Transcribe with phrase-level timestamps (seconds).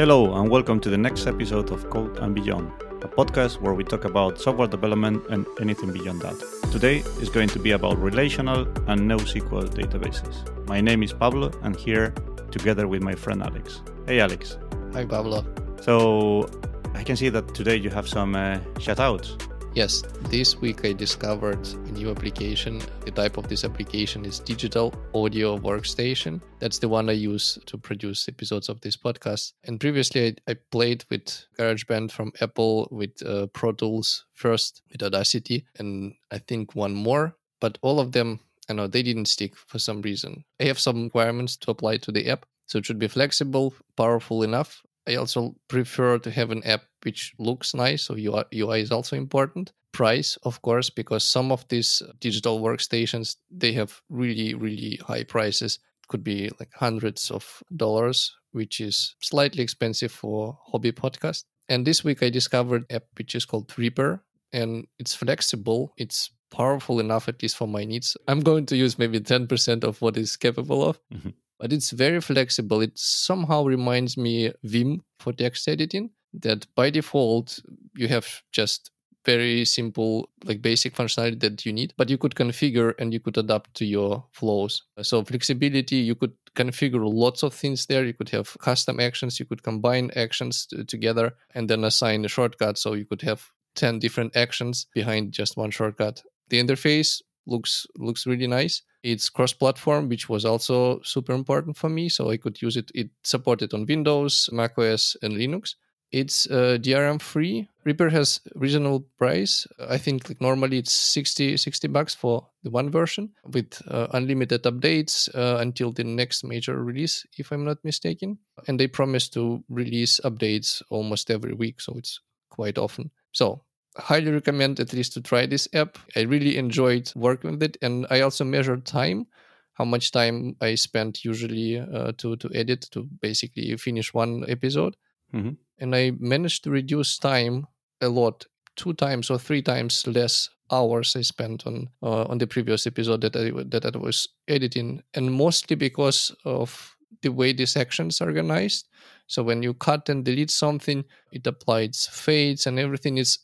[0.00, 3.84] Hello, and welcome to the next episode of Code and Beyond, a podcast where we
[3.84, 6.42] talk about software development and anything beyond that.
[6.72, 10.66] Today is going to be about relational and NoSQL databases.
[10.66, 12.14] My name is Pablo, and here
[12.50, 13.82] together with my friend Alex.
[14.06, 14.56] Hey, Alex.
[14.94, 15.44] Hi, Pablo.
[15.82, 16.48] So,
[16.94, 19.49] I can see that today you have some uh, shoutouts.
[19.72, 22.82] Yes, this week I discovered a new application.
[23.04, 26.40] The type of this application is Digital Audio Workstation.
[26.58, 29.52] That's the one I use to produce episodes of this podcast.
[29.62, 35.04] And previously I, I played with GarageBand from Apple, with uh, Pro Tools first, with
[35.04, 37.36] Audacity, and I think one more.
[37.60, 40.44] But all of them, I know they didn't stick for some reason.
[40.60, 42.44] I have some requirements to apply to the app.
[42.66, 47.34] So it should be flexible, powerful enough, I also prefer to have an app which
[47.38, 48.02] looks nice.
[48.02, 49.72] So UI, UI is also important.
[49.92, 55.80] Price, of course, because some of these digital workstations they have really really high prices.
[56.04, 61.44] It could be like hundreds of dollars, which is slightly expensive for hobby podcast.
[61.68, 65.92] And this week I discovered app which is called Reaper, and it's flexible.
[65.96, 68.16] It's powerful enough at least for my needs.
[68.28, 71.00] I'm going to use maybe 10% of what is capable of.
[71.12, 72.80] Mm-hmm but it's very flexible.
[72.80, 77.60] It somehow reminds me Vim for text editing that by default
[77.94, 78.90] you have just
[79.26, 83.36] very simple like basic functionality that you need but you could configure and you could
[83.36, 84.82] adapt to your flows.
[85.02, 88.04] So flexibility you could configure lots of things there.
[88.06, 92.28] You could have custom actions you could combine actions t- together and then assign a
[92.28, 92.78] shortcut.
[92.78, 96.22] So you could have 10 different actions behind just one shortcut.
[96.48, 102.08] The interface looks looks really nice it's cross-platform, which was also super important for me.
[102.08, 102.90] So I could use it.
[102.94, 105.74] It supported on Windows, macOS, and Linux.
[106.12, 107.68] It's uh, DRM free.
[107.84, 109.66] Reaper has reasonable price.
[109.88, 114.64] I think like normally it's 60, 60 bucks for the one version with uh, unlimited
[114.64, 118.38] updates uh, until the next major release, if I'm not mistaken.
[118.66, 123.12] And they promise to release updates almost every week, so it's quite often.
[123.32, 123.62] So
[123.96, 125.98] highly recommend at least to try this app.
[126.16, 129.26] I really enjoyed working with it, and I also measured time,
[129.74, 134.96] how much time I spent usually uh, to to edit to basically finish one episode,
[135.34, 135.50] mm-hmm.
[135.78, 137.66] and I managed to reduce time
[138.00, 138.46] a lot,
[138.76, 143.20] two times or three times less hours I spent on uh, on the previous episode
[143.22, 148.28] that I that I was editing, and mostly because of the way these sections are
[148.28, 148.88] organized.
[149.26, 153.38] So when you cut and delete something, it applies fades and everything is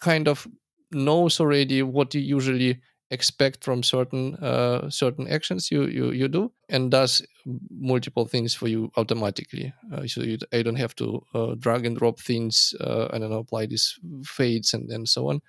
[0.00, 0.46] kind of
[0.92, 2.80] knows already what you usually
[3.10, 7.22] expect from certain uh, certain actions you, you you do and does
[7.70, 9.72] multiple things for you automatically.
[9.92, 13.32] Uh, so you, i don't have to uh, drag and drop things uh, and then
[13.32, 15.40] apply these fades and, and so on.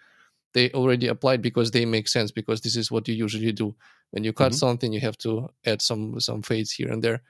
[0.53, 3.75] They already applied because they make sense because this is what you usually do.
[4.11, 4.57] When you cut mm-hmm.
[4.57, 7.21] something you have to add some some fades here and there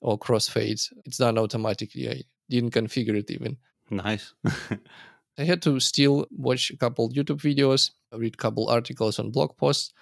[0.00, 0.92] or cross fades.
[1.04, 2.08] It's done automatically.
[2.08, 3.58] I didn't configure it even.
[3.90, 4.32] Nice
[5.38, 9.56] I had to still watch a couple YouTube videos, read a couple articles on blog
[9.56, 9.92] posts,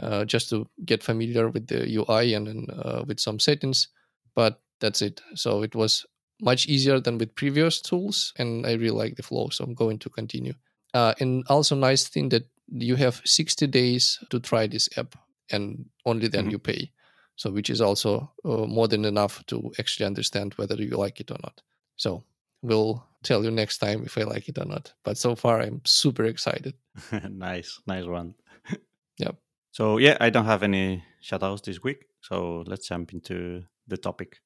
[0.00, 3.88] uh, just to get familiar with the UI and, uh, with some settings.
[4.34, 5.20] But that's it.
[5.34, 6.06] So it was
[6.40, 9.48] much easier than with previous tools, and I really like the flow.
[9.50, 10.54] So I'm going to continue.
[10.94, 15.14] Uh, and also nice thing that you have 60 days to try this app,
[15.50, 16.50] and only then mm-hmm.
[16.50, 16.90] you pay.
[17.36, 21.30] So which is also uh, more than enough to actually understand whether you like it
[21.30, 21.62] or not.
[21.96, 22.24] So
[22.62, 24.92] we'll tell you next time if I like it or not.
[25.04, 26.74] But so far, I'm super excited.
[27.30, 28.34] nice, nice one.
[29.18, 29.36] yep.
[29.72, 32.06] So yeah, I don't have any shoutouts this week.
[32.20, 34.40] So let's jump into the topic.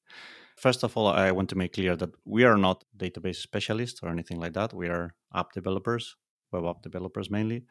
[0.57, 4.09] First of all, I want to make clear that we are not database specialists or
[4.09, 4.73] anything like that.
[4.73, 6.15] We are app developers,
[6.51, 7.65] web app developers mainly.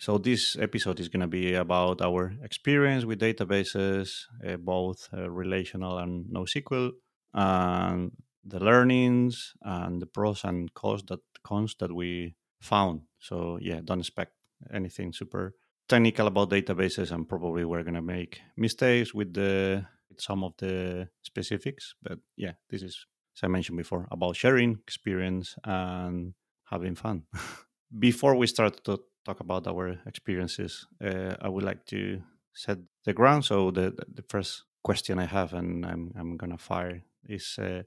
[0.00, 5.28] So this episode is going to be about our experience with databases, uh, both uh,
[5.28, 6.92] relational and NoSQL,
[7.34, 8.12] and
[8.44, 13.02] the learnings and the pros and cons that cons that we found.
[13.18, 14.32] So yeah, don't expect
[14.72, 15.54] anything super
[15.88, 21.08] technical about databases, and probably we're gonna make mistakes with the with some of the
[21.22, 21.94] specifics.
[22.02, 26.34] But yeah, this is as I mentioned before about sharing experience and
[26.64, 27.24] having fun.
[27.98, 32.20] before we start to talk about our experiences, uh, I would like to
[32.52, 33.44] set the ground.
[33.44, 37.58] So the the first question I have, and I'm I'm gonna fire is.
[37.58, 37.82] Uh,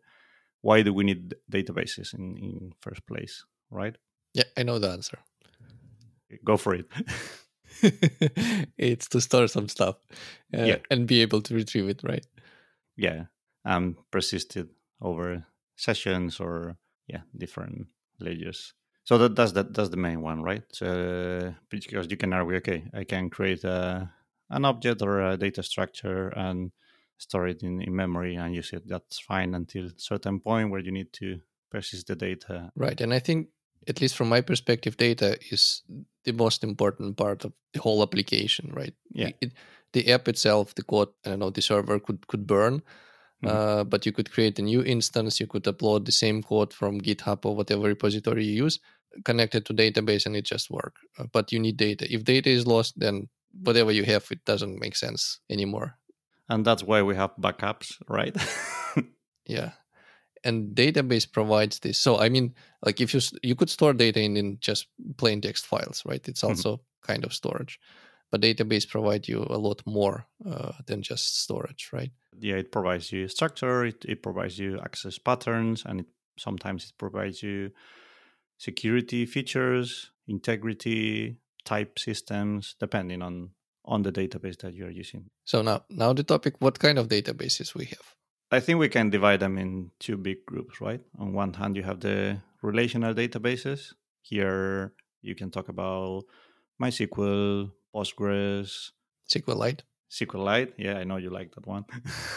[0.61, 3.97] why do we need databases in in first place right?
[4.33, 5.19] Yeah i know the answer.
[6.43, 6.87] Go for it.
[8.77, 9.95] It's to store some stuff
[10.55, 10.77] uh, yeah.
[10.89, 12.25] and be able to retrieve it right?
[12.95, 13.25] Yeah
[13.65, 14.69] um persisted
[15.01, 17.87] over sessions or yeah different
[18.19, 18.73] layers
[19.03, 20.63] so that that's that that's the main one right?
[20.71, 24.09] So because you can argue okay i can create a,
[24.49, 26.71] an object or a data structure and
[27.21, 28.83] store it in, in memory and use it.
[28.87, 31.39] That's fine until certain point where you need to
[31.69, 32.71] persist the data.
[32.75, 32.99] Right.
[32.99, 33.47] And I think,
[33.87, 35.83] at least from my perspective, data is
[36.25, 38.93] the most important part of the whole application, right?
[39.11, 39.31] Yeah.
[39.41, 39.53] It,
[39.93, 42.81] the app itself, the code, I don't know, the server could could burn,
[43.43, 43.49] Mhm.
[43.49, 45.39] uh, but you could create a new instance.
[45.39, 48.79] You could upload the same code from GitHub or whatever repository you use,
[49.25, 50.95] connect it to database, and it just work.
[51.17, 52.05] Uh, but you need data.
[52.13, 53.29] If data is lost, then
[53.63, 55.97] whatever you have, it doesn't make sense anymore.
[56.51, 58.35] And that's why we have backups, right?
[59.45, 59.71] Yeah.
[60.43, 61.97] And database provides this.
[61.99, 62.53] So I mean,
[62.85, 64.87] like if you you could store data in, in just
[65.17, 66.27] plain text files, right?
[66.27, 66.49] It's Mhm.
[66.49, 67.79] also kind of storage,
[68.31, 72.11] but database provide you a lot more uh, than just storage, right?
[72.39, 76.07] yeah, it provides you structure, it, it provides you access patterns, and it,
[76.37, 77.71] sometimes it provides you
[78.57, 83.51] security features, integrity, type systems, depending on
[83.91, 85.29] on the database that you're using.
[85.43, 88.07] So now now the topic: what kind of databases we have?
[88.51, 91.01] I think we can divide them in two big groups, right?
[91.19, 93.93] On one hand, you have the relational databases.
[94.21, 96.23] Here, you can talk about
[96.81, 98.91] MySQL, Postgres,
[99.29, 99.81] SQLite.
[100.09, 100.73] SQLite.
[100.77, 101.85] Yeah, I know you like that one.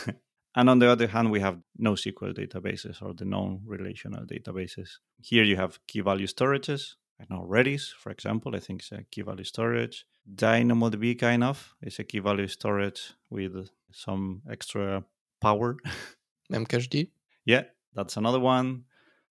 [0.55, 4.89] and on the other hand, we have NoSQL databases or the non-relational databases.
[5.21, 6.95] Here you have key value storages.
[7.21, 10.07] I know Redis, for example, I think it's a key value storage.
[10.35, 15.05] DynamoDB kind of is a key value storage with some extra
[15.41, 15.77] power.
[16.53, 17.09] Memcached.
[17.45, 17.63] yeah,
[17.95, 18.85] that's another one.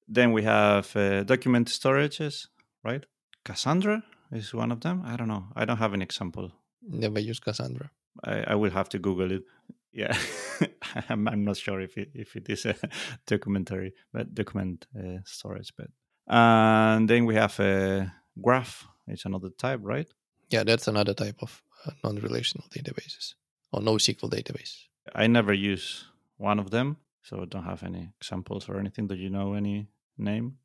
[0.08, 2.48] Then we have uh, document storages,
[2.84, 3.06] right?
[3.46, 5.04] Cassandra is one of them.
[5.06, 5.46] I don't know.
[5.56, 6.52] I don't have an example.
[6.82, 7.92] Never use Cassandra.
[8.24, 9.44] I, I will have to Google it.
[9.92, 10.18] Yeah,
[11.10, 12.76] I'm, I'm not sure if it if it is a
[13.28, 15.72] documentary, but document uh, storage.
[15.78, 15.90] But
[16.28, 18.88] and then we have a graph.
[19.08, 20.08] It's another type, right?
[20.50, 23.34] Yeah, that's another type of uh, non-relational databases
[23.72, 24.86] or NoSQL database.
[25.14, 26.06] I never use
[26.38, 29.08] one of them, so I don't have any examples or anything.
[29.08, 29.88] Do you know any
[30.18, 30.58] name?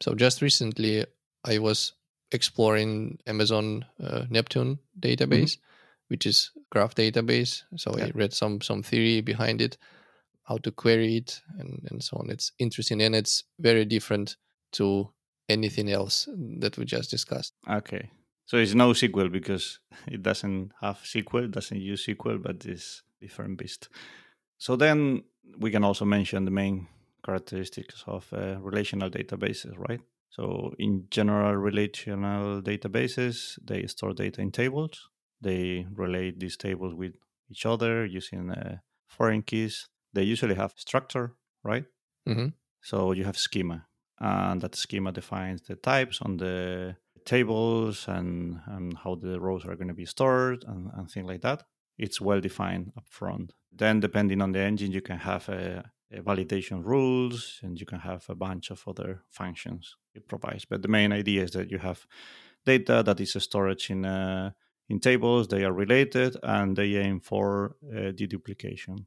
[0.00, 1.06] So just recently,
[1.44, 1.92] I was
[2.32, 5.58] exploring Amazon uh, Neptune database,
[6.08, 7.62] which is graph database.
[7.76, 9.78] So I read some some theory behind it,
[10.44, 12.30] how to query it, and and so on.
[12.30, 14.36] It's interesting and it's very different
[14.72, 15.10] to
[15.48, 16.28] anything else
[16.60, 17.52] that we just discussed.
[17.68, 18.10] Okay.
[18.46, 23.58] So it's no SQL because it doesn't have SQL, doesn't use SQL, but it's different
[23.58, 23.88] beast.
[24.58, 25.24] So then
[25.58, 26.88] we can also mention the main
[27.24, 30.00] characteristics of uh, relational databases, right?
[30.30, 35.08] So in general, relational databases, they store data in tables.
[35.40, 37.14] They relate these tables with
[37.50, 38.78] each other using uh,
[39.08, 39.88] foreign keys.
[40.12, 41.84] They usually have structure, right?
[42.28, 42.52] Mhm.
[42.80, 43.86] So you have schema,
[44.18, 49.76] and that schema defines the types on the tables and, and how the rows are
[49.76, 51.64] going to be stored and, and things like that.
[51.98, 53.52] It's well defined up front.
[53.72, 58.00] Then, depending on the engine, you can have a, a validation rules and you can
[58.00, 60.64] have a bunch of other functions it provides.
[60.64, 62.06] But the main idea is that you have
[62.64, 64.50] data that is storage in uh,
[64.88, 65.48] in tables.
[65.48, 69.06] They are related and they aim for uh, deduplication,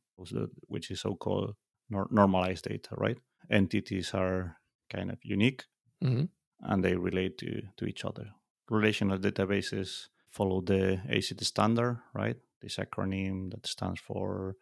[0.67, 1.55] which is so-called
[1.89, 2.89] nor- normalized data.
[2.97, 3.17] Right?
[3.49, 4.58] Entities are
[4.89, 5.65] kind of unique
[6.03, 6.29] Mhm.
[6.61, 8.27] and they relate to, to each other.
[8.69, 12.37] Relational databases follow the ACID standard, right?
[12.61, 14.55] This acronym that stands for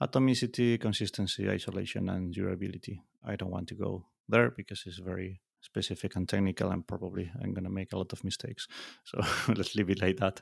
[0.00, 3.00] atomicity, consistency, isolation, and durability.
[3.24, 7.52] I don't want to go there because it's very specific and technical, and probably I'm
[7.54, 8.68] going to make a lot of mistakes.
[9.04, 9.20] So
[9.54, 10.40] let's leave it like that.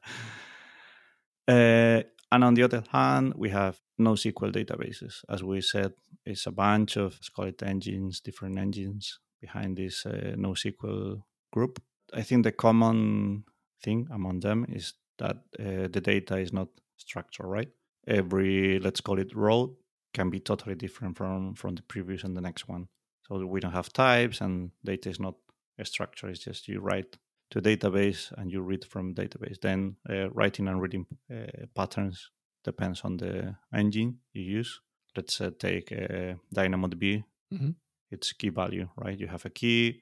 [1.47, 5.25] Uh, and on the other hand, we have NoSQL databases.
[5.29, 5.93] As we said,
[6.25, 11.23] it's a bunch of, let's call it engines, different engines behind this uh, NoSQL
[11.53, 11.75] group.
[12.21, 13.45] I think the common
[13.85, 17.71] thing among them is that uh, the data is not structured, right?
[18.07, 19.77] Every, let's call it row,
[20.13, 22.87] can be totally different from from the previous and the next one.
[23.27, 25.35] So we don't have types, and data is not
[25.79, 26.31] a structure.
[26.31, 27.19] It's just you write
[27.51, 29.59] to database and you read from database.
[29.61, 32.31] Then uh, writing and reading uh, patterns
[32.65, 34.81] depends on the engine you use.
[35.17, 37.25] Let's uh, take uh, DynamoDB.
[37.53, 37.75] Mhm.
[38.15, 39.19] It's key value, right?
[39.19, 40.01] You have a key,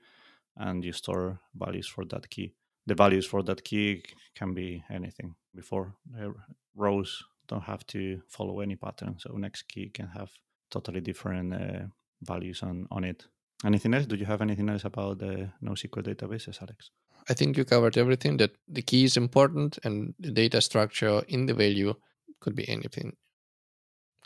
[0.57, 2.55] and you store values for that key.
[2.87, 4.03] The values for that key
[4.35, 5.35] can be anything.
[5.55, 6.31] Before uh,
[6.77, 10.31] rows don't have to follow any pattern, so next key can have
[10.71, 11.87] totally different uh,
[12.23, 13.27] values on on it.
[13.65, 14.07] Anything else?
[14.07, 16.91] Do you have anything else about the NoSQL databases, Alex?
[17.31, 18.39] I think you covered everything.
[18.39, 21.95] That the key is important, and the data structure in the value
[22.41, 23.17] could be anything.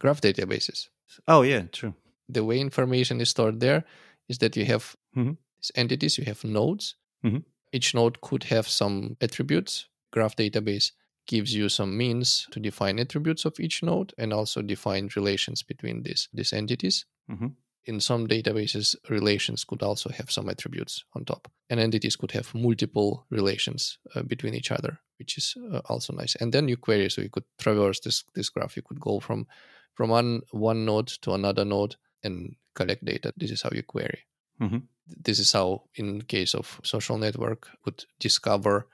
[0.00, 0.88] Graph databases.
[1.26, 1.95] Oh yeah, true.
[2.28, 3.85] The way information is stored there
[4.28, 5.37] is that you have Mhm.
[5.59, 6.97] these entities, you have nodes.
[7.25, 7.45] Mhm.
[7.73, 9.88] Each node could have some attributes.
[10.12, 10.92] Graph database
[11.26, 16.02] gives you some means to define attributes of each node and also define relations between
[16.02, 17.06] these these entities.
[17.28, 17.56] Mhm.
[17.85, 22.52] In some databases, relations could also have some attributes on top, and entities could have
[22.54, 26.35] multiple relations uh, between each other, which is uh, also nice.
[26.40, 28.76] And then you query, so you could traverse this this graph.
[28.76, 29.47] You could go from
[29.95, 33.33] from one one node to another node and collect data.
[33.37, 34.18] This is how you query.
[34.61, 34.83] Mhm.
[35.25, 38.87] This is how, in case of social network, would discover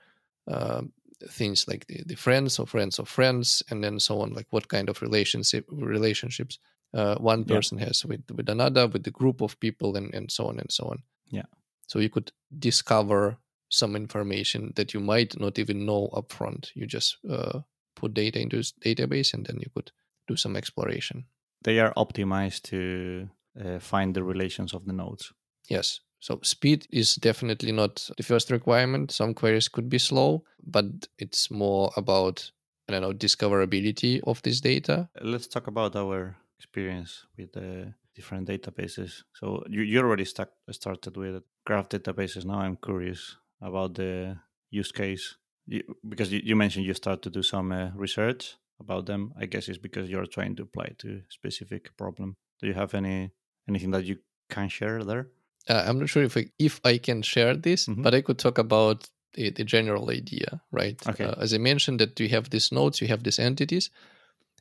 [0.51, 0.81] uh,
[1.29, 4.33] things like the, the friends or friends of friends, and then so on.
[4.33, 6.59] Like what kind of relationship relationships
[6.93, 7.55] uh, one Yeah.
[7.55, 10.71] person has with with another, with the group of people, and and so on and
[10.71, 11.03] so on.
[11.31, 11.45] Yeah.
[11.87, 13.37] So you could discover
[13.69, 16.71] some information that you might not even know upfront.
[16.75, 17.61] You just uh,
[17.95, 19.91] put data into this database, and then you could
[20.27, 21.25] do some exploration.
[21.63, 23.29] They are optimized to
[23.59, 25.33] uh, find the relations of the nodes.
[25.69, 26.01] Yes.
[26.19, 29.11] So speed is definitely not the first requirement.
[29.11, 30.85] Some queries could be slow, but
[31.17, 32.51] it's more about
[32.87, 35.09] I don't know discoverability of this data.
[35.21, 39.23] Let's talk about our experience with the different databases.
[39.33, 42.45] So you, you already stuck, started with graph databases.
[42.45, 44.37] Now I'm curious about the
[44.69, 49.05] use case you, because you, you mentioned you start to do some uh, research about
[49.05, 49.33] them.
[49.39, 52.35] I guess it's because you're trying to apply to a specific problem.
[52.59, 53.31] Do you have any
[53.69, 54.17] anything that you
[54.49, 55.29] can share there?
[55.69, 58.03] Uh, I'm not sure if I, if I can share this, Mhm.
[58.03, 60.99] but I could talk about the, the general idea, right?
[61.07, 61.23] Okay.
[61.23, 63.89] Uh, as I mentioned, that you have these nodes, you have these entities.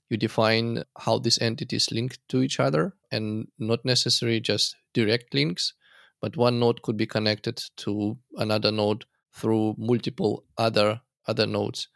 [0.08, 5.74] You define how these entities link to each other, and not necessarily just direct links,
[6.20, 9.04] but one node could be connected to another node
[9.34, 11.88] through multiple other other nodes.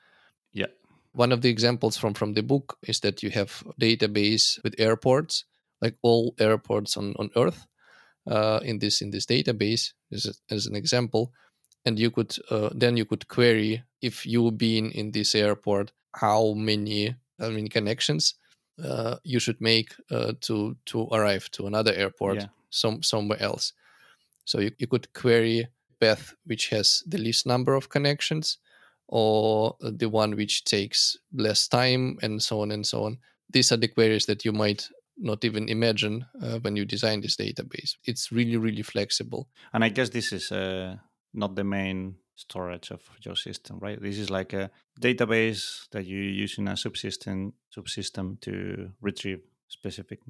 [1.16, 4.74] One of the examples from from the book is that you have a database with
[4.80, 5.44] airports,
[5.82, 7.66] like all airports on on Earth,
[8.30, 11.32] uh, in this in this database as, a- as an example,
[11.86, 16.54] and you could uh, then you could query if you've been in this airport, how
[16.54, 18.34] many how many connections
[18.84, 22.48] uh, you should make uh, to to arrive to another airport Yeah.
[22.70, 23.72] some somewhere else.
[24.44, 25.68] So you, you could query
[26.00, 28.58] path which has the least number of connections
[29.08, 33.18] or the one which takes less time and so on and so on.
[33.50, 37.36] These are the queries that you might not even imagine uh, when you design this
[37.36, 37.96] database.
[38.04, 39.48] It's really, really flexible.
[39.72, 40.96] And I guess this is uh,
[41.32, 44.00] not the main storage of your system, right?
[44.00, 44.70] This is like a
[45.00, 50.20] database that you use in a subsystem subsystem to retrieve specific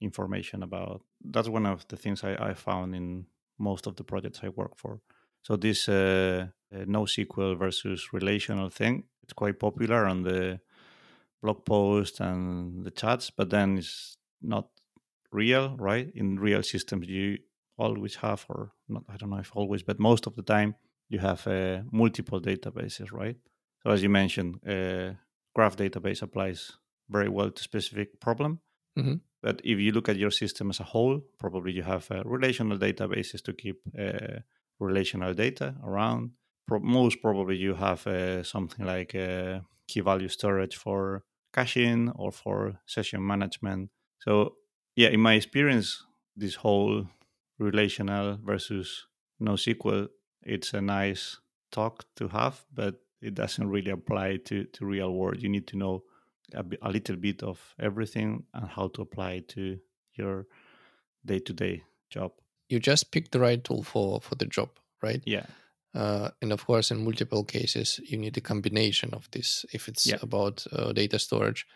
[0.00, 1.02] information about.
[1.24, 3.26] That's one of the things I, I found in
[3.58, 5.00] most of the projects I work for.
[5.42, 6.48] So this uh,
[6.86, 10.60] NoSQL versus relational thing, it's quite popular on the
[11.42, 14.68] blog post and the chats, but then it's not
[15.32, 16.10] real, right?
[16.14, 17.38] In real systems, you
[17.76, 20.74] always have, or not, I don't know if always, but most of the time,
[21.08, 23.36] you have uh, multiple databases, right?
[23.82, 25.14] So as you mentioned, uh,
[25.54, 26.72] graph database applies
[27.08, 28.60] very well to specific problem.
[28.98, 29.20] Mhm.
[29.42, 32.78] But if you look at your system as a whole, probably you have uh, relational
[32.78, 34.40] databases to keep uh,
[34.80, 36.30] relational data around.
[36.66, 42.32] Pro- most probably you have uh, something like uh, key value storage for caching or
[42.32, 43.90] for session management.
[44.18, 44.54] So
[44.96, 46.04] yeah, in my experience,
[46.36, 47.06] this whole
[47.58, 49.06] relational versus
[49.40, 50.08] NoSQL,
[50.42, 51.38] it's a nice
[51.70, 55.42] talk to have, but it doesn't really apply to, to real world.
[55.42, 56.04] You need to know
[56.54, 59.78] a, little bit of everything and how to apply to
[60.14, 60.46] your
[61.24, 62.32] day to day job.
[62.68, 64.70] You just pick the right tool for, for the job,
[65.02, 65.22] right?
[65.24, 65.46] Yeah.
[65.94, 69.64] Uh, and of course, in multiple cases, you need a combination of this.
[69.72, 70.18] If it's Yeah.
[70.22, 71.66] about uh, data storage,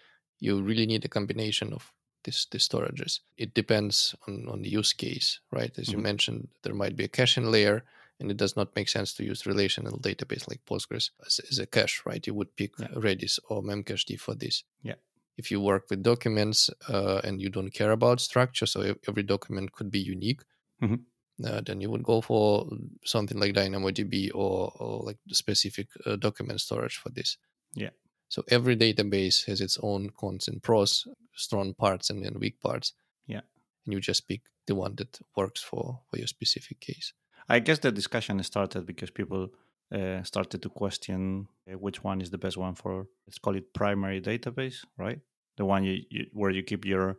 [0.41, 1.93] you really need a combination of
[2.25, 3.21] this the storages.
[3.37, 5.79] It depends on, on the use case, right?
[5.79, 6.03] As you Mhm.
[6.03, 7.85] mentioned, there might be a caching layer,
[8.21, 11.67] and it does not make sense to use relational database like Postgres as, as a
[11.67, 12.27] cache, right?
[12.27, 12.89] You would pick Yeah.
[12.95, 14.65] Redis or Memcached for this.
[14.83, 14.97] Yeah.
[15.37, 19.71] If you work with documents uh, and you don't care about structure, so every document
[19.73, 20.43] could be unique,
[20.83, 21.05] Mhm.
[21.45, 22.69] Uh, then you would go for
[23.05, 27.37] something like DynamoDB or, or like the specific uh, document storage for this.
[27.75, 27.91] Yeah.
[28.29, 32.93] So every database has its own cons and pros, strong parts and, and weak parts.
[33.27, 33.41] Yeah.
[33.87, 37.13] And you just pick the one that works for, for your specific case.
[37.49, 39.49] I guess the discussion started because people
[39.91, 43.73] uh, started to question uh, which one is the best one for, let's call it
[43.73, 45.21] primary database, right?
[45.57, 47.17] The one you, you, where you keep your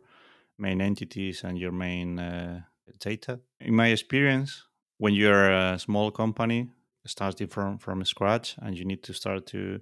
[0.58, 2.60] main entities and your main uh,
[2.98, 3.40] data.
[3.60, 4.64] In my experience,
[4.98, 6.70] when you're a small company
[7.06, 9.80] starting from, from scratch and you need to start to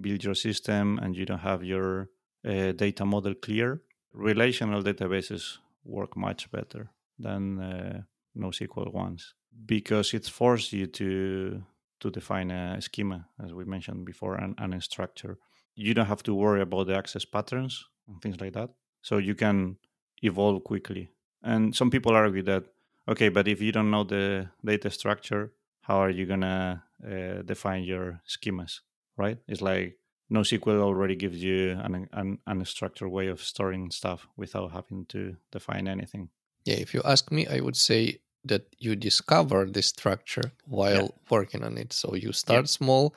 [0.00, 2.08] build your system and you don't have your
[2.46, 8.02] uh, data model clear, relational databases work much better than uh,
[8.36, 9.34] NoSQL ones
[9.66, 11.62] because it forces you to
[12.00, 15.36] to define a schema, as we mentioned before, and, and a structure.
[15.74, 18.70] you don't have to worry about the access patterns and things like that.
[19.02, 19.76] So you can
[20.22, 21.10] evolve quickly.
[21.42, 22.64] And some people argue that,
[23.08, 25.52] okay, but if you don't know the data structure,
[25.82, 28.80] how are you going to uh, define your schemas,
[29.16, 29.38] right?
[29.46, 29.98] It's like
[30.30, 35.36] NoSQL already gives you an, an, an structured way of storing stuff without having to
[35.50, 36.28] define anything.
[36.64, 41.30] Yeah, if you ask me, I would say that you discover the structure while yeah.
[41.30, 41.92] working on it.
[41.92, 42.78] So you start yeah.
[42.78, 43.14] small,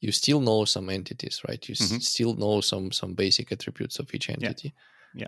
[0.00, 1.68] you still know some entities, right?
[1.68, 1.96] You mm-hmm.
[1.96, 4.68] s- still know some some basic attributes of each entity.
[4.74, 4.80] Yeah.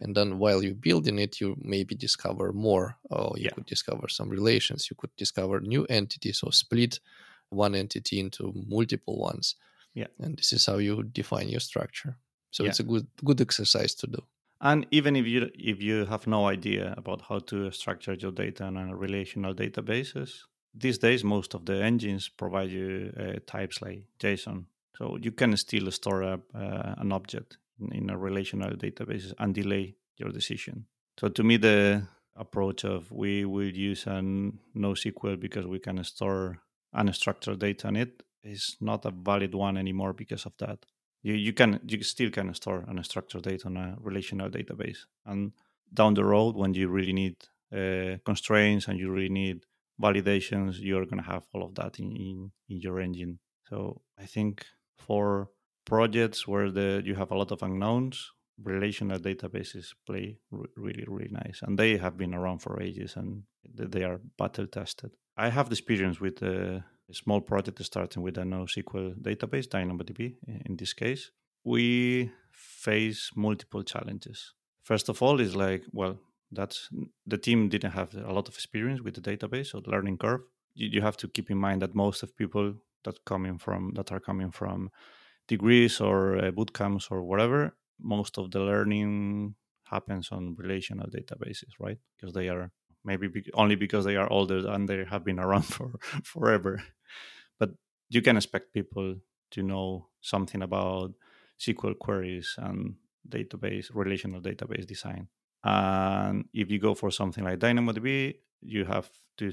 [0.02, 2.96] And then while you're building it, you maybe discover more.
[3.10, 4.88] Or you could discover some relations.
[4.90, 7.00] You could discover new entities or split
[7.48, 9.56] one entity into multiple ones.
[9.94, 10.06] Yeah.
[10.18, 12.16] And this is how you define your structure.
[12.50, 14.22] So it's a good good exercise to do.
[14.60, 18.66] And even if you if you have no idea about how to structure your data
[18.66, 20.30] in a relational databases,
[20.74, 24.64] these days most of the engines provide you uh, types like JSON,
[24.96, 27.58] so you can still store a, uh, an object
[27.92, 30.86] in, a relational database and delay your decision.
[31.18, 32.02] So to me, the
[32.36, 36.58] approach of we will use an NoSQL because we can store
[36.94, 40.86] unstructured data in it is not a valid one anymore because of that.
[41.22, 44.98] You, you can you still can store unstructured data on a relational database.
[45.26, 45.52] And
[45.92, 47.36] down the road when you really need
[47.72, 49.66] uh, constraints and you really need
[50.00, 53.38] validations you're to have all of that in, in, in your engine.
[53.68, 54.64] So i think
[54.96, 55.50] for
[55.84, 58.30] projects where the you have a lot of unknowns
[58.62, 60.36] relational databases play
[60.76, 65.10] really really nice and they have been around for ages and they are battle tested
[65.36, 70.36] i have the experience with uh, a small project starting with a NoSQL database, DynamoDB
[70.66, 71.30] in this case,
[71.64, 74.54] we face multiple challenges.
[74.82, 76.18] First of all, is like, well,
[76.52, 76.88] that's
[77.26, 80.42] the team didn't have a lot of experience with the database, so the learning curve.
[80.74, 84.10] You, you have to keep in mind that most of people that coming from that
[84.12, 84.90] are coming from
[85.54, 89.54] degrees or uh, boot camps or whatever, most of the learning
[89.84, 91.98] happens on relational databases, right?
[92.16, 92.70] Because they are
[93.04, 95.90] maybe be- only because they are older and they have been around for
[96.24, 96.80] forever
[97.60, 97.70] but
[98.08, 99.16] you can expect people
[99.52, 101.12] to know something about
[101.60, 102.94] SQL queries and
[103.28, 105.28] database relational database design.
[105.62, 109.52] And if you go for something like DynamoDB, you have to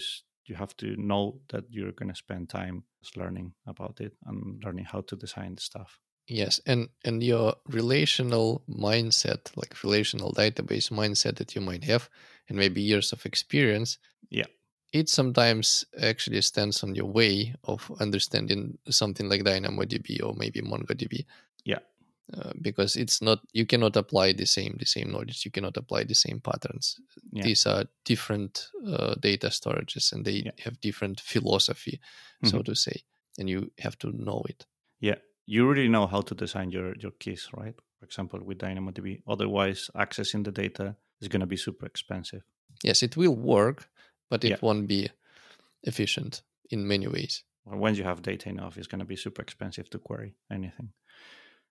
[0.50, 2.84] you have to know that you're going to spend time
[3.16, 6.00] learning about it and learning how to design the stuff.
[6.28, 12.10] Yes, and and your relational mindset, like relational database mindset that you might have,
[12.50, 13.98] and maybe years of experience,
[14.30, 14.48] yeah,
[14.92, 21.26] it sometimes actually stands on your way of understanding something like DynamoDB or maybe MongoDB.
[21.64, 21.80] Yeah.
[22.34, 26.04] Uh, because it's not you cannot apply the same the same knowledge you cannot apply
[26.04, 27.00] the same patterns
[27.32, 27.42] yeah.
[27.42, 30.52] these are different uh, data storages and they yeah.
[30.60, 32.02] have different philosophy
[32.44, 32.50] mm-hmm.
[32.50, 33.02] so to say
[33.40, 34.66] and you have to know it
[35.00, 39.22] yeah you really know how to design your your keys right for example with dynamodb
[39.26, 42.44] otherwise accessing the data is going to be super expensive
[42.84, 43.88] yes it will work
[44.30, 44.58] but it yeah.
[44.62, 45.10] won't be
[45.84, 47.44] efficient in many ways.
[47.64, 50.90] When you have data enough, it's going to be super expensive to query anything.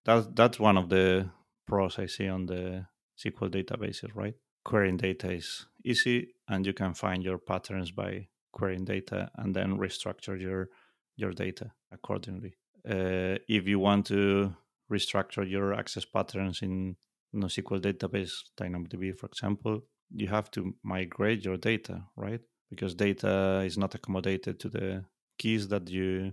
[0.06, 1.28] That's that's one of the
[1.66, 2.86] pros I see on the
[3.18, 4.34] SQL databases, right?
[4.64, 9.78] Querying data is easy, and you can find your patterns by querying data and then
[9.78, 10.68] restructure your
[11.16, 12.54] your data accordingly.
[12.88, 14.54] Uh, if you want to
[14.92, 16.96] restructure your access patterns in
[17.34, 22.40] NoSQL database, DynamoDB, for example, you have to migrate your data, right?
[22.70, 25.04] Because data is not accommodated to the
[25.38, 26.32] keys that you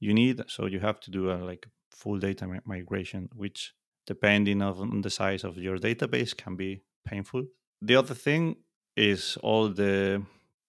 [0.00, 3.74] you need, so you have to do a like full data migration, which
[4.06, 7.44] depending on the size of your database can be painful.
[7.80, 8.56] The other thing
[8.96, 10.22] is all the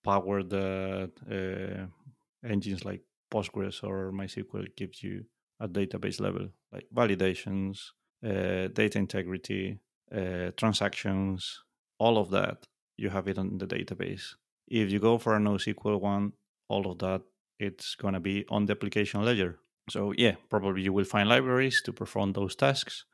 [0.03, 5.25] power that uh, engines like Postgres or MySQL gives you
[5.59, 7.91] at database level, like validations,
[8.25, 9.79] uh, data integrity,
[10.15, 11.63] uh, transactions,
[11.99, 14.35] all of that you have it on the database.
[14.67, 16.33] If you go for a NoSQL one,
[16.67, 17.21] all of that
[17.59, 19.59] it's going to be on the application layer.
[19.89, 23.05] So yeah, probably you will find libraries to perform those tasks,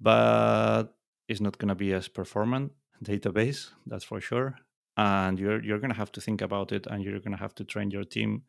[0.00, 0.84] but
[1.28, 4.58] it's not going to be as performant database, that's for sure.
[4.96, 7.54] And you're you're going to have to think about it, and you're going to have
[7.56, 8.44] to train your team,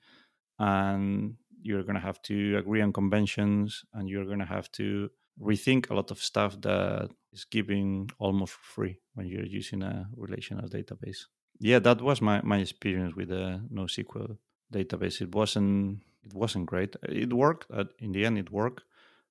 [0.59, 5.09] and you're going to have to agree on conventions, and you're going to have to
[5.41, 10.69] rethink a lot of stuff that is given almost free when you're using a relational
[10.69, 11.25] database.
[11.59, 14.37] Yeah, that was my, my experience with the NoSQL
[14.71, 15.21] database.
[15.21, 16.95] It wasn't it wasn't great.
[17.03, 18.37] It worked in the end.
[18.37, 18.83] It worked,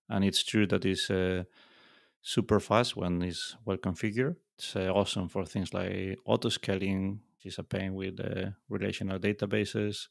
[0.09, 1.45] and it's true that it's uh,
[2.23, 4.37] super fast when it's well configured.
[4.59, 9.19] It's uh, awesome for things like auto scaling, which is a pain with uh, relational
[9.19, 10.09] databases.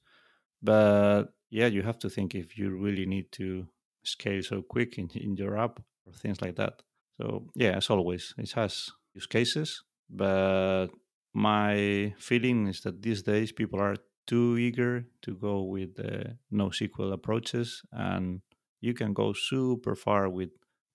[0.61, 3.67] But yeah, you have to think if you really need to
[4.03, 6.81] scale so quick in, in your app or things like that.
[7.17, 10.87] So yeah, as always, it has use cases, but
[11.33, 13.95] my feeling is that these days people are
[14.27, 18.41] too eager to go with the NoSQL approaches, and
[18.81, 20.49] you can go super far with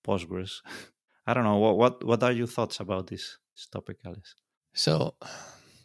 [0.05, 0.61] Postgres.
[1.27, 3.37] I don't know what what what are your thoughts about this,
[3.71, 4.35] topic, Alex?
[4.73, 5.13] So,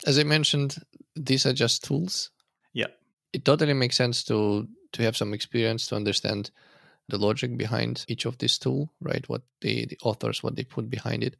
[0.07, 0.77] as I mentioned,
[1.15, 2.31] these are just tools.
[2.73, 2.89] Yeah,
[3.33, 6.51] it totally makes sense to to have some experience to understand
[7.09, 9.29] the logic behind each of this tool, right?
[9.29, 11.37] What the, the authors, what they put behind it,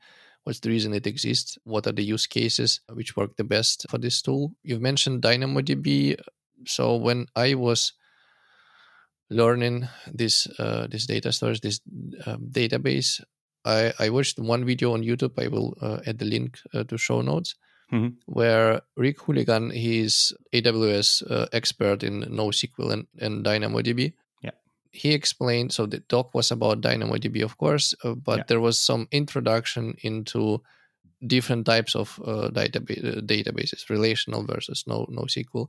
[0.47, 3.99] what's the reason it exists, what are the use cases which work the best for
[3.99, 4.55] this tool.
[4.63, 6.21] You've mentioned DynamoDB.
[6.67, 7.93] So when I was
[9.29, 11.81] learning this uh, this data storage, this
[12.27, 13.21] um, database,
[13.65, 15.35] I, I watched one video on YouTube.
[15.37, 17.57] I will uh, add the link uh, to show notes.
[17.93, 18.15] Mm-hmm.
[18.27, 24.13] Where Rick Houlihan, he's AWS uh, expert in NoSQL and, and DynamoDB,
[24.97, 28.45] he explained so the talk was about dynamodb of course uh, but yeah.
[28.49, 30.63] there was some introduction into
[31.27, 35.69] different types of uh, database, uh, databases relational versus no NoSQL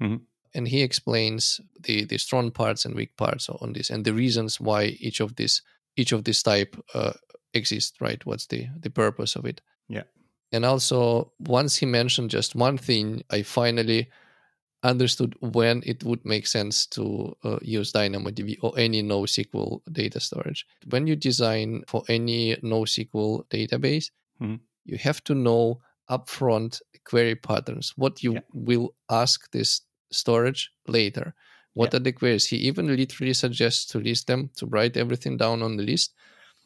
[0.00, 0.16] mm-hmm.
[0.54, 4.60] and he explains the the strong parts and weak parts on this and the reasons
[4.60, 5.62] why each of this
[5.96, 7.12] each of this type uh,
[7.52, 10.02] exists right what's the the purpose of it yeah
[10.52, 14.08] and also once he mentioned just one thing i finally
[14.84, 20.66] understood when it would make sense to uh, use DynamoDB or any NoSQL data storage.
[20.90, 24.56] When you design for any NoSQL database, mm-hmm.
[24.84, 28.40] you have to know upfront query patterns, what you yeah.
[28.52, 31.34] will ask this storage later.
[31.74, 31.96] What yeah.
[31.98, 32.46] are the queries?
[32.46, 36.14] He even literally suggests to list them, to write everything down on the list.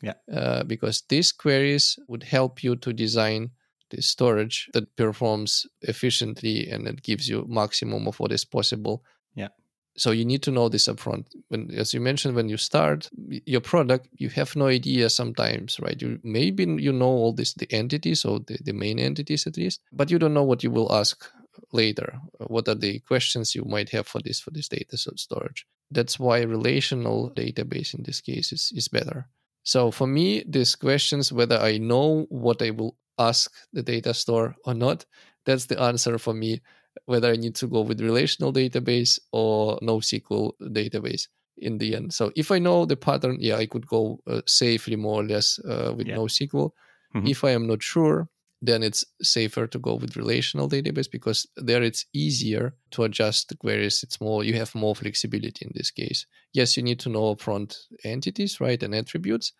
[0.02, 0.14] Yeah.
[0.32, 3.50] Uh, because these queries would help you to design
[3.90, 9.04] the storage that performs efficiently and it gives you maximum of what is possible.
[9.34, 9.48] Yeah.
[9.96, 11.26] So you need to know this upfront.
[11.48, 13.10] When, as you mentioned, when you start
[13.46, 16.00] your product, you have no idea sometimes, right?
[16.00, 19.80] You maybe you know all this the entities or the, the main entities at least,
[19.92, 21.28] but you don't know what you will ask
[21.72, 22.20] later.
[22.46, 25.66] What are the questions you might have for this for this data storage?
[25.90, 29.26] That's why relational database in this case is, is better.
[29.62, 34.54] So for me, these questions, whether I know what I will ask the data store
[34.64, 35.04] or not.
[35.44, 36.60] That's the answer for me,
[37.06, 42.12] whether I need to go with relational database or NoSQL database in the end.
[42.12, 45.58] So if I know the pattern, yeah, I could go uh, safely more or less
[45.60, 46.16] uh, with yeah.
[46.16, 46.70] NoSQL.
[47.14, 47.26] Mm-hmm.
[47.26, 48.28] If I am not sure,
[48.60, 53.56] then it's safer to go with relational database because there it's easier to adjust the
[53.56, 54.02] queries.
[54.02, 56.26] It's more you have more flexibility in this case.
[56.52, 59.52] Yes, you need to know upfront entities, right, and attributes,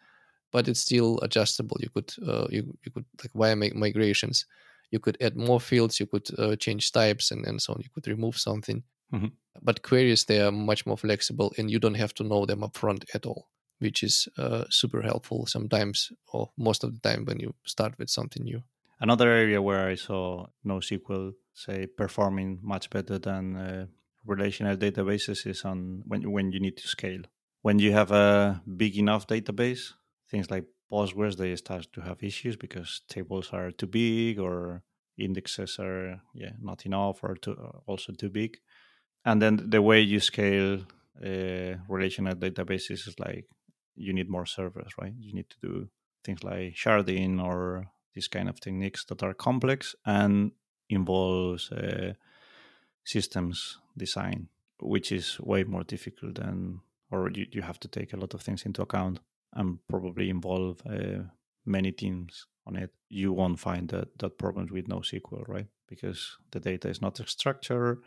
[0.53, 1.77] but it's still adjustable.
[1.81, 4.47] You could uh, you you could like via migrations,
[4.91, 7.81] you could add more fields, you could uh, change types, and and so on.
[7.81, 8.83] You could remove something.
[9.13, 9.29] Mm-hmm.
[9.63, 13.05] But queries they are much more flexible, and you don't have to know them upfront
[13.15, 17.55] at all, which is uh, super helpful sometimes, or most of the time when you
[17.65, 18.63] start with something new.
[19.01, 23.87] Another area where I saw NoSQL say performing much better than uh,
[24.27, 27.23] relational databases is on when when you need to scale.
[27.63, 29.95] When you have a big enough database,
[30.31, 34.83] things like Postgres, they start to have issues because tables are too big or
[35.19, 38.59] indexes are yeah not enough or too, also too big.
[39.25, 40.81] And then the way you scale
[41.25, 43.47] uh, relational databases is like
[43.97, 45.13] you need more servers, right?
[45.19, 45.89] You need to do
[46.25, 50.53] things like sharding or these kind of techniques that are complex and
[50.89, 52.15] involves uh,
[53.05, 54.49] systems design,
[54.81, 58.41] which is way more difficult than, or you, you have to take a lot of
[58.41, 59.21] things into account
[59.55, 61.23] and probably involve uh,
[61.65, 65.67] many teams on it, you won't find that, that problems with NoSQL, right?
[65.89, 68.03] Because the data is not structured,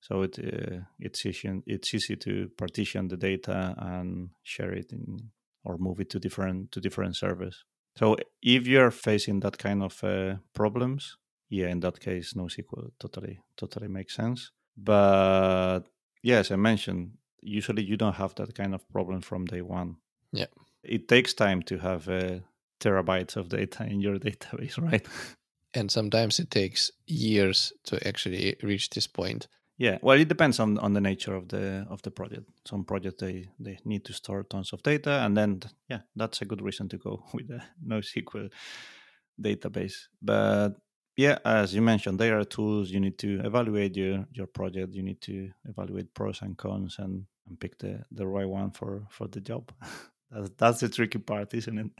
[0.00, 5.30] so it uh, it's easy it's easy to partition the data and share it in
[5.62, 7.64] or move it to different to different servers.
[7.96, 11.18] So if you're facing that kind of uh, problems,
[11.50, 14.50] yeah, in that case, NoSQL totally totally makes sense.
[14.76, 15.82] But
[16.22, 19.96] yes, I mentioned usually you don't have that kind of problem from day one.
[20.32, 20.46] Yeah
[20.82, 22.40] it takes time to have uh,
[22.80, 25.06] terabytes of data in your database, right?
[25.74, 29.46] And sometimes it takes years to actually reach this point.
[29.78, 32.42] Yeah, well, it depends on, on the nature of the of the project.
[32.66, 36.44] Some projects they, they need to store tons of data, and then yeah, that's a
[36.44, 38.50] good reason to go with a NoSQL
[39.40, 40.08] database.
[40.20, 40.74] But
[41.16, 44.92] yeah, as you mentioned, there are tools you need to evaluate your your project.
[44.92, 49.06] You need to evaluate pros and cons and, and pick the, the right one for
[49.08, 49.72] for the job.
[50.30, 51.90] That's, that's the tricky part, isn't it?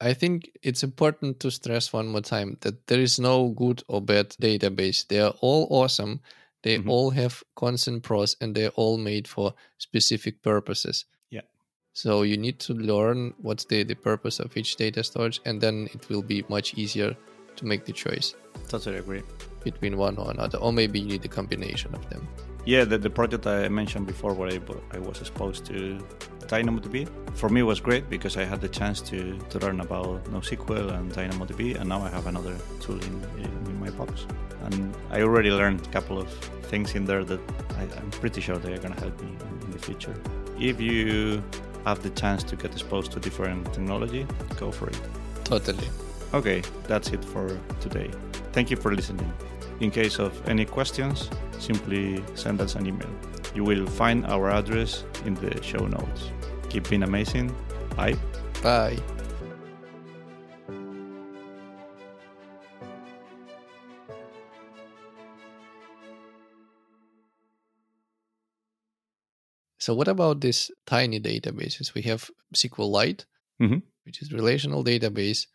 [0.00, 4.00] I think it's important to stress one more time that there is no good or
[4.00, 5.06] bad database.
[5.06, 6.20] They are all awesome.
[6.62, 6.90] They mm-hmm.
[6.90, 11.04] all have constant pros and they're all made for specific purposes.
[11.30, 11.42] Yeah.
[11.92, 15.88] So you need to learn what's the, the purpose of each data storage, and then
[15.92, 17.16] it will be much easier
[17.56, 18.34] to make the choice.
[18.68, 19.22] Totally agree.
[19.62, 22.26] Between one or another, or maybe you need a combination of them.
[22.64, 24.60] Yeah, the, the project I mentioned before, where I,
[24.92, 25.98] I was exposed to
[26.52, 30.92] DynamoDB, for me was great because I had the chance to, to learn about NoSQL
[30.98, 34.26] and DynamoDB, and now I have another tool in, in my box.
[34.64, 36.28] And I already learned a couple of
[36.72, 37.40] things in there that
[37.78, 40.14] I, am pretty sure they are going to help me in, in the future.
[40.60, 41.42] If you
[41.86, 44.26] have the chance to get exposed to different technology,
[44.58, 45.00] go for it.
[45.44, 45.88] Totally.
[46.34, 48.10] Okay, that's it for today.
[48.52, 49.32] Thank you for listening.
[49.80, 53.08] In case of any questions, simply send us an email.
[53.54, 56.30] You will find our address in the show notes.
[56.72, 57.54] Keep being amazing.
[57.94, 58.16] Bye.
[58.62, 58.96] Bye.
[69.78, 71.92] So, what about these tiny databases?
[71.92, 73.26] We have SQLite,
[73.60, 73.80] mm-hmm.
[74.06, 75.48] which is relational database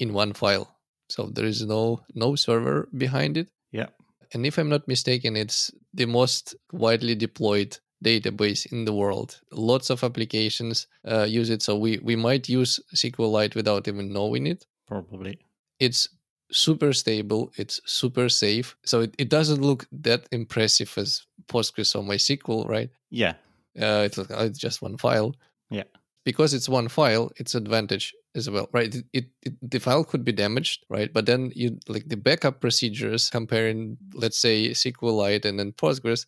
[0.00, 0.76] in one file.
[1.08, 3.48] So there is no no server behind it.
[3.70, 3.90] Yeah.
[4.32, 9.40] And if I'm not mistaken, it's the most widely deployed database in the world.
[9.50, 11.62] Lots of applications uh, use it.
[11.62, 14.66] So we, we might use SQLite without even knowing it.
[14.86, 15.38] Probably.
[15.80, 16.08] It's
[16.52, 17.52] super stable.
[17.56, 18.76] It's super safe.
[18.84, 22.90] So it, it doesn't look that impressive as Postgres or MySQL, right?
[23.10, 23.34] Yeah.
[23.80, 25.34] Uh, it's, it's just one file.
[25.70, 25.84] Yeah.
[26.24, 28.94] Because it's one file, it's advantage as well, right?
[28.94, 31.12] It, it, it, the file could be damaged, right?
[31.12, 36.26] But then you like the backup procedures comparing, let's say, SQLite and then Postgres,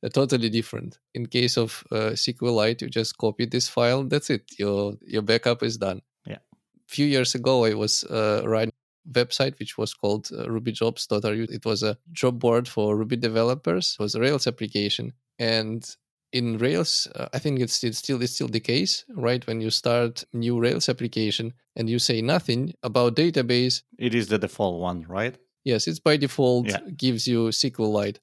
[0.00, 0.98] they're totally different.
[1.14, 4.04] In case of uh, SQLite, you just copy this file.
[4.04, 4.44] That's it.
[4.58, 6.02] Your your backup is done.
[6.26, 6.36] Yeah.
[6.36, 8.72] A few years ago, I was uh, writing
[9.12, 11.46] website which was called uh, rubyjobs.ru.
[11.50, 13.96] It was a job board for Ruby developers.
[13.98, 15.88] It was a Rails application, and
[16.32, 19.46] in Rails, uh, I think it's, it's still it's still the case, right?
[19.46, 24.38] When you start new Rails application and you say nothing about database, it is the
[24.38, 25.36] default one, right?
[25.64, 26.78] Yes, it's by default yeah.
[26.96, 28.18] gives you SQLite.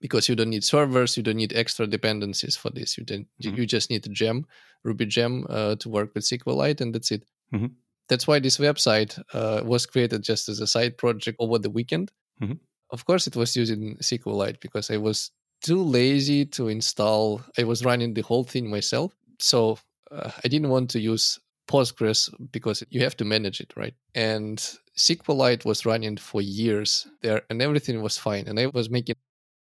[0.00, 2.96] Because you don't need servers, you don't need extra dependencies for this.
[2.96, 3.26] You don't.
[3.42, 3.56] Mm-hmm.
[3.56, 4.46] You just need a gem,
[4.84, 7.24] Ruby gem, uh, to work with SQLite, and that's it.
[7.52, 7.66] Mm-hmm.
[8.08, 12.12] That's why this website uh, was created just as a side project over the weekend.
[12.40, 12.54] Mm-hmm.
[12.90, 15.30] Of course, it was using SQLite because I was
[15.62, 17.42] too lazy to install.
[17.58, 19.12] I was running the whole thing myself.
[19.40, 19.78] So
[20.10, 23.94] uh, I didn't want to use Postgres because you have to manage it, right?
[24.14, 24.58] And
[24.96, 28.48] SQLite was running for years there and everything was fine.
[28.48, 29.16] And I was making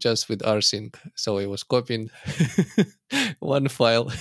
[0.04, 0.96] just with rsync.
[1.16, 2.10] So I was copying
[3.40, 4.12] one file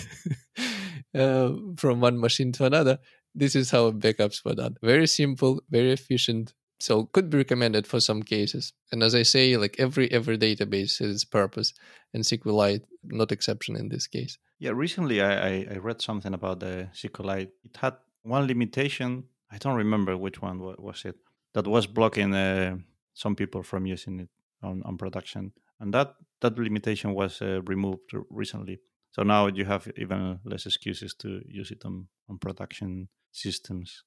[1.23, 2.99] uh, from one machine to another.
[3.35, 4.77] This is how backups were done.
[4.83, 9.57] Very simple, very efficient, so could be recommended for some cases and as i say
[9.57, 11.73] like every every database has its purpose
[12.13, 16.89] and sqlite not exception in this case yeah recently i i read something about the
[16.93, 21.17] sqlite it had one limitation i don't remember which one was it
[21.55, 22.77] that was blocking uh,
[23.15, 24.31] some people from using it
[24.63, 28.81] on, on production and that that limitation was uh, removed recently.
[29.11, 34.05] So now you have even less excuses to use it on on production systems